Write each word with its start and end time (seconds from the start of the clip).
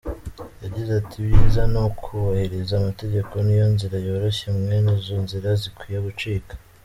Yagize 0.63 0.91
ati 1.01 1.15
“Ibyiza 1.23 1.63
ni 1.71 1.79
ukubahiriza 1.87 2.73
amategeko 2.77 3.31
niyo 3.45 3.65
nzira 3.73 3.95
yoroshye 4.05 4.47
mwene 4.57 4.89
izo 4.97 5.15
nzira 5.25 5.49
zikwiye 5.61 5.97
gucika. 6.07 6.53